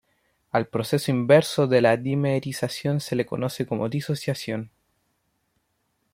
[0.49, 4.71] Al proceso inverso de la dimerización se lo conoce como disociación.